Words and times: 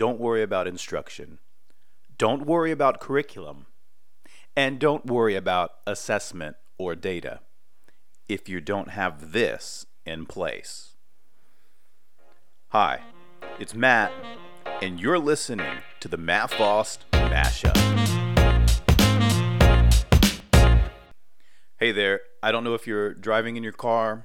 don't 0.00 0.18
worry 0.18 0.42
about 0.42 0.66
instruction. 0.66 1.38
Don't 2.16 2.46
worry 2.46 2.70
about 2.70 3.00
curriculum. 3.00 3.66
And 4.56 4.78
don't 4.78 5.04
worry 5.04 5.36
about 5.36 5.72
assessment 5.86 6.56
or 6.78 6.94
data 6.94 7.40
if 8.26 8.48
you 8.48 8.62
don't 8.62 8.88
have 8.92 9.32
this 9.32 9.84
in 10.06 10.24
place. 10.24 10.94
Hi, 12.68 13.02
it's 13.58 13.74
Matt, 13.74 14.10
and 14.80 14.98
you're 14.98 15.18
listening 15.18 15.82
to 16.00 16.08
the 16.08 16.16
Matt 16.16 16.50
Faust 16.50 17.04
Mashup. 17.12 17.76
Hey 21.78 21.92
there, 21.92 22.22
I 22.42 22.50
don't 22.52 22.64
know 22.64 22.72
if 22.72 22.86
you're 22.86 23.12
driving 23.12 23.58
in 23.58 23.62
your 23.62 23.72
car, 23.72 24.24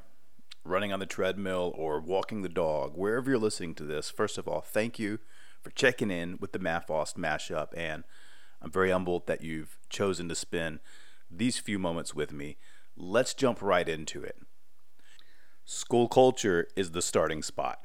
running 0.64 0.94
on 0.94 1.02
the 1.02 1.06
treadmill, 1.06 1.74
or 1.76 2.00
walking 2.00 2.44
the 2.44 2.48
dog, 2.48 2.94
wherever 2.96 3.30
you're 3.30 3.38
listening 3.38 3.76
to 3.76 3.84
this. 3.84 4.10
First 4.10 4.38
of 4.38 4.48
all, 4.48 4.62
thank 4.62 4.98
you 4.98 5.20
for 5.66 5.72
checking 5.72 6.12
in 6.12 6.38
with 6.40 6.52
the 6.52 6.60
Matt 6.60 6.86
Faust 6.86 7.18
Mashup, 7.18 7.70
and 7.76 8.04
I'm 8.62 8.70
very 8.70 8.92
humbled 8.92 9.26
that 9.26 9.42
you've 9.42 9.80
chosen 9.90 10.30
to 10.30 10.36
spend 10.36 10.80
these 11.30 11.58
few 11.58 11.80
moments 11.80 12.14
with 12.14 12.32
me. 12.32 12.58
Let's 12.96 13.34
jump 13.34 13.64
right 13.64 13.90
into 13.90 14.22
it. 14.22 14.38
School 15.66 16.08
culture 16.08 16.68
is 16.76 16.92
the 16.92 17.02
starting 17.02 17.42
spot, 17.42 17.80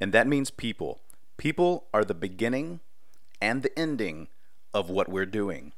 and 0.00 0.12
that 0.12 0.26
means 0.26 0.50
people. 0.50 0.98
People 1.36 1.86
are 1.94 2.04
the 2.04 2.12
beginning 2.12 2.80
and 3.40 3.62
the 3.62 3.78
ending 3.78 4.26
of 4.74 4.90
what 4.90 5.08
we're 5.08 5.24
doing. 5.24 5.74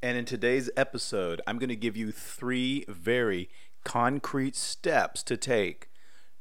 And 0.00 0.16
in 0.16 0.24
today's 0.24 0.70
episode, 0.76 1.40
I'm 1.48 1.58
going 1.58 1.68
to 1.68 1.74
give 1.74 1.96
you 1.96 2.12
three 2.12 2.84
very 2.86 3.50
concrete 3.82 4.54
steps 4.54 5.24
to 5.24 5.36
take 5.36 5.89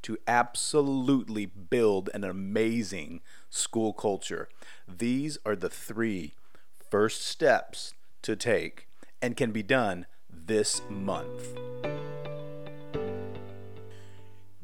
to 0.04 0.18
absolutely 0.28 1.46
build 1.46 2.10
an 2.14 2.24
amazing 2.24 3.22
school 3.50 3.94
culture. 3.94 4.50
These 4.88 5.38
are 5.46 5.56
the 5.56 5.70
three 5.70 6.34
first 6.90 7.26
steps 7.26 7.94
to 8.22 8.36
take 8.36 8.88
and 9.22 9.38
can 9.38 9.52
be 9.52 9.64
done 9.64 10.06
this 10.30 10.82
month. 10.90 11.58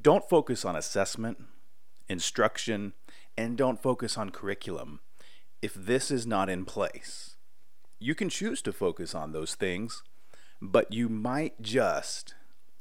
Don't 0.02 0.30
focus 0.30 0.64
on 0.64 0.76
assessment, 0.76 1.44
instruction, 2.08 2.94
and 3.38 3.58
don't 3.58 3.82
focus 3.82 4.18
on 4.18 4.30
curriculum 4.30 5.00
if 5.62 5.74
this 5.74 6.12
is 6.12 6.28
not 6.28 6.50
in 6.50 6.64
place. 6.64 7.36
You 8.00 8.14
can 8.14 8.30
choose 8.30 8.62
to 8.62 8.74
focus 8.74 9.16
on 9.16 9.32
those 9.32 9.56
things, 9.56 10.04
but 10.62 10.94
you 10.94 11.10
might 11.10 11.62
just 11.62 12.36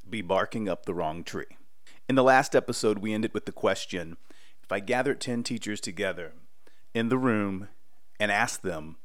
be 0.07 0.21
barking 0.21 0.69
up 0.69 0.85
the 0.85 0.93
wrong 0.93 1.23
tree. 1.23 1.57
In 2.07 2.13
the 2.13 2.23
last 2.23 2.55
episode, 2.55 2.99
we 2.99 3.13
ended 3.13 3.33
with 3.33 3.45
the 3.45 3.51
question 3.51 4.17
if 4.63 4.71
I 4.71 4.79
gathered 4.79 5.19
10 5.19 5.41
teachers 5.41 5.81
together 5.81 6.33
in 6.93 7.09
the 7.09 7.17
room 7.17 7.69
and 8.19 8.31
asked 8.31 8.61
them, 8.61 8.97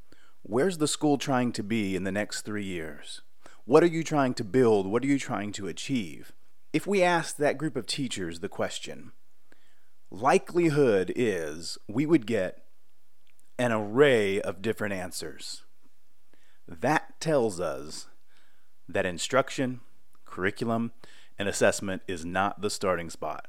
Where's 0.43 0.77
the 0.77 0.89
school 0.89 1.17
trying 1.17 1.53
to 1.53 1.63
be 1.63 1.97
in 1.97 2.05
the 2.05 2.13
next 2.13 2.43
three 2.43 2.65
years? 2.65 3.23
What 3.65 3.83
are 3.83 3.87
you 3.87 4.05
trying 4.05 4.35
to 4.35 4.45
build? 4.45 4.87
What 4.87 5.03
are 5.03 5.07
you 5.07 5.19
trying 5.19 5.53
to 5.53 5.67
achieve? 5.67 6.33
If 6.75 6.87
we 6.87 7.03
asked 7.03 7.39
that 7.39 7.57
group 7.57 7.75
of 7.75 7.87
teachers 7.87 8.41
the 8.41 8.51
question, 8.51 9.13
likelihood 10.11 11.11
is 11.17 11.79
we 11.89 12.05
would 12.05 12.27
get 12.27 12.65
an 13.59 13.73
array 13.73 14.43
of 14.43 14.61
different 14.61 14.93
answers. 14.93 15.63
That 16.69 17.19
tells 17.19 17.61
us 17.61 18.09
that 18.89 19.07
instruction, 19.07 19.81
curriculum, 20.27 20.93
and 21.41 21.49
assessment 21.49 22.03
is 22.07 22.23
not 22.23 22.61
the 22.61 22.69
starting 22.69 23.09
spot. 23.09 23.49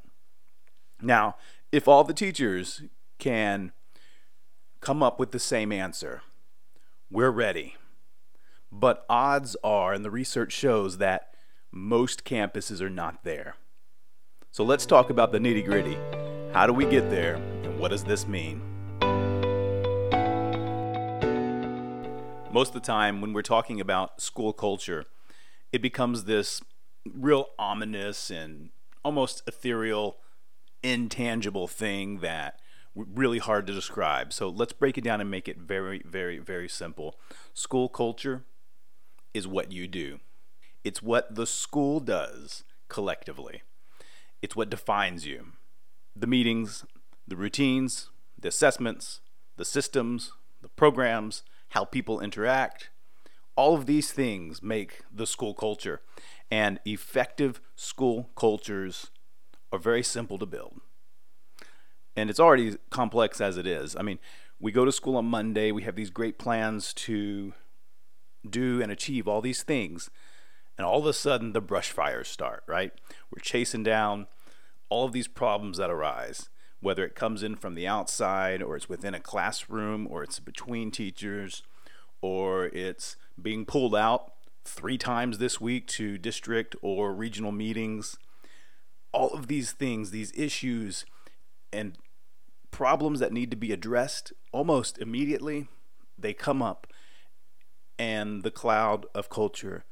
Now, 1.01 1.35
if 1.73 1.89
all 1.89 2.05
the 2.05 2.13
teachers 2.13 2.83
can 3.19 3.73
come 4.79 5.03
up 5.03 5.19
with 5.19 5.31
the 5.31 5.39
same 5.39 5.73
answer, 5.73 6.21
we're 7.11 7.31
ready. 7.31 7.75
But 8.71 9.05
odds 9.09 9.57
are, 9.61 9.91
and 9.91 10.05
the 10.05 10.09
research 10.09 10.53
shows 10.53 10.99
that 10.99 11.33
most 11.69 12.23
campuses 12.23 12.79
are 12.79 12.89
not 12.89 13.25
there. 13.25 13.55
So 14.51 14.63
let's 14.63 14.85
talk 14.85 15.09
about 15.09 15.33
the 15.33 15.39
nitty 15.39 15.65
gritty. 15.65 15.97
How 16.53 16.67
do 16.67 16.71
we 16.71 16.85
get 16.85 17.09
there, 17.09 17.35
and 17.35 17.77
what 17.77 17.91
does 17.91 18.05
this 18.05 18.25
mean? 18.25 18.61
Most 22.53 22.69
of 22.69 22.73
the 22.73 22.87
time, 22.87 23.19
when 23.19 23.33
we're 23.33 23.41
talking 23.41 23.81
about 23.81 24.21
school 24.21 24.53
culture, 24.53 25.03
it 25.73 25.81
becomes 25.81 26.23
this 26.23 26.61
real 27.05 27.49
ominous 27.57 28.29
and 28.29 28.69
almost 29.03 29.43
ethereal, 29.47 30.17
intangible 30.83 31.67
thing 31.67 32.19
that 32.19 32.59
really 32.95 33.39
hard 33.39 33.65
to 33.67 33.73
describe. 33.73 34.33
So 34.33 34.49
let's 34.49 34.73
break 34.73 34.97
it 34.97 35.03
down 35.03 35.21
and 35.21 35.31
make 35.31 35.47
it 35.47 35.57
very, 35.57 36.01
very, 36.05 36.37
very 36.37 36.67
simple. 36.67 37.17
School 37.53 37.89
culture 37.89 38.43
is 39.33 39.47
what 39.47 39.71
you 39.71 39.87
do, 39.87 40.19
it's 40.83 41.01
what 41.01 41.35
the 41.35 41.47
school 41.47 41.99
does 41.99 42.63
collectively, 42.89 43.61
it's 44.41 44.55
what 44.55 44.69
defines 44.69 45.25
you. 45.25 45.53
The 46.15 46.27
meetings, 46.27 46.85
the 47.25 47.37
routines, 47.37 48.09
the 48.37 48.49
assessments, 48.49 49.21
the 49.55 49.63
systems, 49.63 50.33
the 50.61 50.67
programs, 50.67 51.43
how 51.69 51.85
people 51.85 52.19
interact. 52.19 52.90
All 53.61 53.75
of 53.75 53.85
these 53.85 54.11
things 54.11 54.63
make 54.63 55.01
the 55.13 55.27
school 55.27 55.53
culture. 55.53 56.01
And 56.49 56.79
effective 56.85 57.61
school 57.75 58.29
cultures 58.35 59.11
are 59.71 59.79
very 59.79 60.03
simple 60.03 60.37
to 60.39 60.45
build 60.45 60.81
and 62.15 62.29
it's 62.29 62.39
already 62.39 62.77
complex 62.89 63.39
as 63.39 63.57
it 63.57 63.65
is. 63.65 63.95
I 63.95 64.01
mean, 64.01 64.19
we 64.59 64.71
go 64.71 64.85
to 64.85 64.91
school 64.91 65.17
on 65.17 65.25
Monday, 65.25 65.71
we 65.71 65.83
have 65.83 65.95
these 65.95 66.09
great 66.09 66.37
plans 66.37 66.93
to 66.93 67.53
do 68.47 68.81
and 68.81 68.91
achieve 68.91 69.27
all 69.27 69.41
these 69.41 69.63
things, 69.63 70.09
and 70.77 70.85
all 70.85 70.99
of 70.99 71.05
a 71.05 71.13
sudden 71.13 71.53
the 71.53 71.61
brush 71.61 71.91
fires 71.91 72.27
start, 72.27 72.63
right? 72.67 72.91
We're 73.31 73.41
chasing 73.41 73.83
down 73.83 74.27
all 74.89 75.05
of 75.05 75.13
these 75.13 75.27
problems 75.27 75.77
that 75.77 75.89
arise, 75.89 76.49
whether 76.79 77.05
it 77.05 77.15
comes 77.15 77.43
in 77.43 77.55
from 77.55 77.75
the 77.75 77.87
outside 77.87 78.61
or 78.61 78.75
it's 78.75 78.89
within 78.89 79.13
a 79.13 79.19
classroom 79.19 80.07
or 80.09 80.23
it's 80.23 80.39
between 80.39 80.91
teachers 80.91 81.63
or 82.21 82.65
it's 82.67 83.15
being 83.41 83.65
pulled 83.65 83.95
out 83.95 84.33
three 84.63 84.97
times 84.97 85.37
this 85.37 85.59
week 85.59 85.87
to 85.87 86.17
district 86.17 86.75
or 86.81 87.13
regional 87.13 87.51
meetings. 87.51 88.17
All 89.11 89.31
of 89.31 89.47
these 89.47 89.71
things, 89.71 90.11
these 90.11 90.31
issues, 90.35 91.05
and 91.73 91.97
problems 92.69 93.19
that 93.19 93.33
need 93.33 93.51
to 93.51 93.57
be 93.57 93.71
addressed 93.71 94.33
almost 94.51 94.97
immediately, 94.99 95.67
they 96.17 96.33
come 96.33 96.61
up 96.61 96.87
and 97.97 98.43
the 98.43 98.51
cloud 98.51 99.05
of 99.13 99.29
culture 99.29 99.83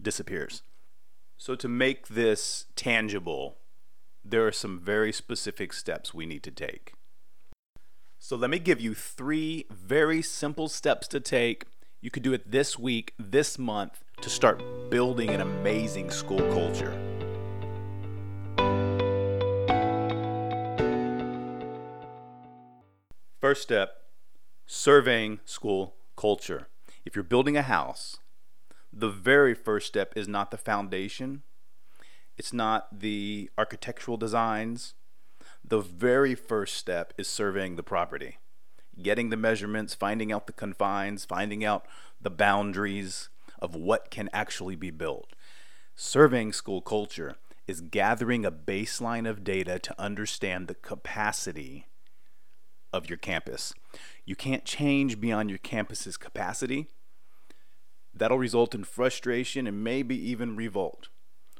disappears. 0.00 0.62
So, 1.36 1.54
to 1.56 1.68
make 1.68 2.08
this 2.08 2.66
tangible, 2.74 3.58
there 4.24 4.46
are 4.46 4.52
some 4.52 4.80
very 4.80 5.12
specific 5.12 5.72
steps 5.72 6.14
we 6.14 6.26
need 6.26 6.42
to 6.44 6.50
take. 6.50 6.94
So, 8.26 8.36
let 8.36 8.48
me 8.48 8.58
give 8.58 8.80
you 8.80 8.94
three 8.94 9.66
very 9.68 10.22
simple 10.22 10.70
steps 10.70 11.06
to 11.08 11.20
take. 11.20 11.66
You 12.00 12.10
could 12.10 12.22
do 12.22 12.32
it 12.32 12.50
this 12.50 12.78
week, 12.78 13.12
this 13.18 13.58
month, 13.58 14.02
to 14.22 14.30
start 14.30 14.62
building 14.88 15.28
an 15.28 15.42
amazing 15.42 16.10
school 16.10 16.38
culture. 16.38 16.94
First 23.42 23.60
step 23.60 24.04
surveying 24.64 25.40
school 25.44 25.94
culture. 26.16 26.68
If 27.04 27.14
you're 27.14 27.24
building 27.24 27.58
a 27.58 27.62
house, 27.62 28.20
the 28.90 29.10
very 29.10 29.52
first 29.52 29.86
step 29.86 30.14
is 30.16 30.26
not 30.26 30.50
the 30.50 30.56
foundation, 30.56 31.42
it's 32.38 32.54
not 32.54 33.00
the 33.00 33.50
architectural 33.58 34.16
designs. 34.16 34.94
The 35.66 35.80
very 35.80 36.34
first 36.34 36.76
step 36.76 37.14
is 37.16 37.26
surveying 37.26 37.76
the 37.76 37.82
property, 37.82 38.36
getting 39.02 39.30
the 39.30 39.36
measurements, 39.36 39.94
finding 39.94 40.30
out 40.30 40.46
the 40.46 40.52
confines, 40.52 41.24
finding 41.24 41.64
out 41.64 41.86
the 42.20 42.30
boundaries 42.30 43.30
of 43.62 43.74
what 43.74 44.10
can 44.10 44.28
actually 44.34 44.76
be 44.76 44.90
built. 44.90 45.32
Surveying 45.96 46.52
school 46.52 46.82
culture 46.82 47.36
is 47.66 47.80
gathering 47.80 48.44
a 48.44 48.52
baseline 48.52 49.26
of 49.28 49.42
data 49.42 49.78
to 49.78 49.98
understand 49.98 50.68
the 50.68 50.74
capacity 50.74 51.86
of 52.92 53.08
your 53.08 53.16
campus. 53.16 53.72
You 54.26 54.36
can't 54.36 54.66
change 54.66 55.18
beyond 55.18 55.48
your 55.48 55.58
campus's 55.58 56.18
capacity. 56.18 56.88
That'll 58.12 58.38
result 58.38 58.74
in 58.74 58.84
frustration 58.84 59.66
and 59.66 59.82
maybe 59.82 60.14
even 60.30 60.56
revolt. 60.56 61.08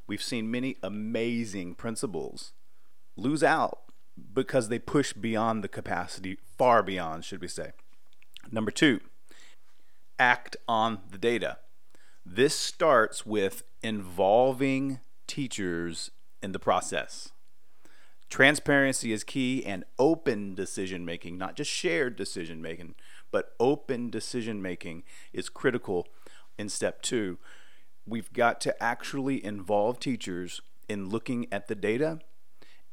We've 0.07 0.23
seen 0.23 0.51
many 0.51 0.77
amazing 0.83 1.77
principals 1.77 2.53
lose 3.17 3.43
out 3.43 3.84
because 4.33 4.69
they 4.69 4.79
push 4.79 5.13
beyond 5.13 5.63
the 5.65 5.69
capacity, 5.69 6.39
far 6.57 6.83
beyond, 6.83 7.25
should 7.25 7.41
we 7.41 7.49
say. 7.49 7.73
Number 8.51 8.71
two, 8.71 9.01
act 10.19 10.57
on 10.69 11.01
the 11.11 11.19
data. 11.19 11.59
This 12.25 12.55
starts 12.55 13.27
with 13.27 13.63
involving 13.83 15.01
teachers 15.27 16.11
in 16.43 16.53
the 16.53 16.59
process 16.59 17.33
Transparency 18.35 19.13
is 19.13 19.23
key 19.23 19.65
and 19.65 19.85
open 19.97 20.57
decision 20.57 21.05
making, 21.05 21.39
not 21.39 21.55
just 21.55 21.71
shared 21.71 22.17
decision 22.17 22.61
making, 22.61 22.97
but 23.31 23.53
open 23.61 24.11
decision 24.11 24.61
making 24.61 25.05
is 25.33 25.49
critical 25.49 26.09
in 26.59 26.69
step 26.69 27.01
two. 27.01 27.39
We've 28.05 28.33
got 28.33 28.61
to 28.63 28.83
actually 28.83 29.45
involve 29.45 30.01
teachers 30.01 30.61
in 30.89 31.11
looking 31.11 31.47
at 31.53 31.69
the 31.69 31.77
data 31.77 32.19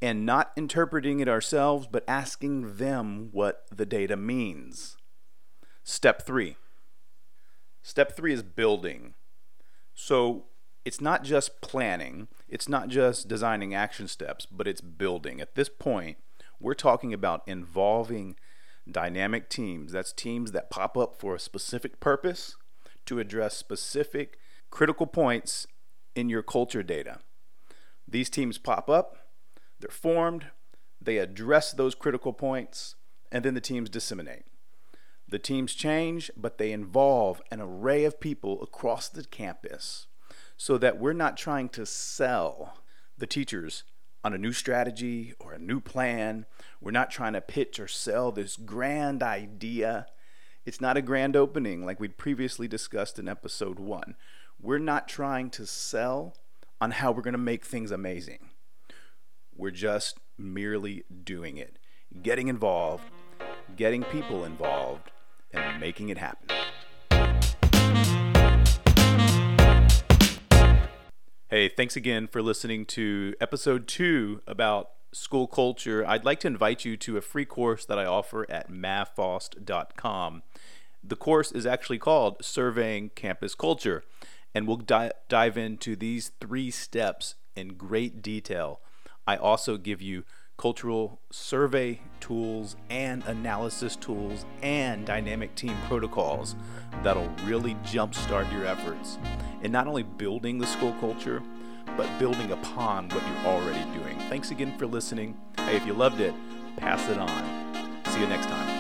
and 0.01 0.25
not 0.25 0.51
interpreting 0.56 1.19
it 1.19 1.27
ourselves, 1.30 1.88
but 1.89 2.03
asking 2.07 2.77
them 2.77 3.30
what 3.31 3.65
the 3.71 3.86
data 3.86 4.18
means. 4.18 4.98
Step 5.83 6.25
three. 6.25 6.57
Step 7.83 8.15
three 8.15 8.33
is 8.33 8.44
building. 8.44 9.13
So 9.94 10.45
it's 10.83 11.01
not 11.01 11.24
just 11.24 11.62
planning, 11.62 12.27
it's 12.48 12.68
not 12.68 12.88
just 12.88 13.27
designing 13.27 13.74
action 13.74 14.07
steps, 14.07 14.45
but 14.45 14.68
it's 14.68 14.81
building. 14.81 15.39
At 15.39 15.56
this 15.56 15.69
point, 15.69 16.18
we're 16.59 16.74
talking 16.74 17.13
about 17.13 17.44
involving 17.45 18.36
dynamic 18.89 19.50
teams. 19.50 19.92
That's 19.92 20.13
teams 20.13 20.51
that 20.51 20.71
pop 20.71 20.98
up 20.98 21.19
for 21.19 21.36
a 21.36 21.39
specific 21.39 22.00
purpose 22.00 22.56
to 23.06 23.19
address 23.19 23.57
specific 23.57 24.38
critical 24.69 25.06
points 25.06 25.68
in 26.15 26.30
your 26.30 26.44
culture 26.44 26.83
data. 26.83 27.19
These 28.07 28.30
teams 28.30 28.57
pop 28.57 28.89
up, 28.89 29.21
they're 29.81 29.89
formed, 29.89 30.48
they 31.01 31.18
address 31.18 31.72
those 31.72 31.95
critical 31.95 32.33
points, 32.33 32.95
and 33.31 33.44
then 33.44 33.54
the 33.54 33.62
teams 33.62 33.89
disseminate. 33.89 34.44
The 35.28 35.39
teams 35.39 35.74
change, 35.74 36.30
but 36.36 36.57
they 36.57 36.72
involve 36.72 37.42
an 37.51 37.62
array 37.62 38.04
of 38.04 38.19
people 38.19 38.62
across 38.62 39.07
the 39.07 39.24
campus 39.24 40.07
so 40.57 40.78
that 40.78 41.00
we're 41.00 41.13
not 41.13 41.38
trying 41.38 41.69
to 41.69 41.86
sell 41.86 42.78
the 43.18 43.25
teachers 43.25 43.83
on 44.24 44.33
a 44.33 44.38
new 44.38 44.51
strategy 44.51 45.33
or 45.39 45.54
a 45.54 45.60
new 45.60 45.80
plan. 45.80 46.45
We're 46.80 46.92
not 46.92 47.10
trying 47.10 47.34
to 47.34 47.42
pitch 47.42 47.80
or 47.80 47.88
sell 47.88 48.31
this 48.31 48.57
grand 48.57 49.24
idea. 49.24 50.06
It's 50.66 50.81
not 50.81 50.98
a 50.98 51.01
grand 51.01 51.36
opening 51.36 51.86
like 51.86 52.00
we'd 52.00 52.18
previously 52.18 52.68
discussed 52.68 53.18
in 53.18 53.27
episode 53.27 53.80
one. 53.80 54.16
We're 54.60 54.77
not 54.77 55.07
trying 55.07 55.50
to 55.51 55.66
sell 55.66 56.36
on 56.80 56.92
how 56.92 57.12
we're 57.12 57.24
going 57.24 57.31
to 57.34 57.39
make 57.39 57.66
things 57.66 57.89
amazing. 57.89 58.50
We're 59.62 59.69
just 59.69 60.18
merely 60.40 61.04
doing 61.24 61.58
it, 61.58 61.78
getting 62.24 62.48
involved, 62.48 63.04
getting 63.75 64.04
people 64.06 64.44
involved, 64.44 65.12
and 65.52 65.80
making 65.80 66.10
it 66.10 66.18
happen. 66.18 66.48
Hey, 71.48 71.69
thanks 71.69 71.96
again 71.96 72.28
for 72.28 72.42
listening 72.42 72.88
to 72.88 73.36
episode 73.40 73.88
two 73.88 74.42
about 74.48 74.90
school 75.12 75.46
culture. 75.46 76.04
I'd 76.08 76.25
like 76.25 76.40
to 76.40 76.48
invite 76.48 76.84
you 76.84 76.98
to 76.98 77.18
a 77.18 77.22
free 77.22 77.46
course 77.46 77.86
that 77.86 78.00
I 78.00 78.06
offer 78.06 78.50
at 78.50 78.72
mattfaust.com. 78.72 80.42
The 81.04 81.16
course 81.16 81.52
is 81.52 81.68
actually 81.68 82.00
called 82.00 82.44
Surveying 82.44 83.12
Campus 83.13 83.54
Culture, 83.54 84.04
and 84.56 84.66
we'll 84.66 84.78
di- 84.78 85.12
dive 85.30 85.56
into 85.56 85.96
these 85.96 86.31
three 86.42 86.72
steps 86.72 87.36
in 87.56 87.75
great 87.75 88.24
detail. 88.24 88.80
I 89.28 89.38
also 89.38 89.78
give 89.78 90.02
you 90.02 90.24
cultural 90.58 91.20
survey 91.32 92.00
tools 92.20 92.76
and 92.90 93.24
analysis 93.26 93.96
tools 93.96 94.46
and 94.62 95.06
dynamic 95.06 95.56
team 95.56 95.76
protocols 95.88 96.56
that'll 97.04 97.30
really 97.46 97.74
jumpstart 97.84 98.52
your 98.54 98.66
efforts 98.66 99.18
in 99.64 99.72
not 99.72 99.88
only 99.88 100.04
building 100.04 100.60
the 100.60 100.68
school 100.68 100.94
culture, 101.00 101.42
but 101.98 102.08
building 102.20 102.52
upon 102.52 103.10
what 103.10 103.24
you're 103.28 103.54
already 103.54 103.84
doing. 103.98 104.18
Thanks 104.30 104.52
again 104.52 104.78
for 104.78 104.86
listening. 104.86 105.36
Hey, 105.58 105.76
if 105.76 105.86
you 105.86 105.94
loved 105.94 106.22
it, 106.22 106.34
pass 106.78 107.10
it 107.10 107.18
on. 107.18 108.04
See 108.06 108.20
you 108.20 108.28
next 108.28 108.48
time. 108.48 108.71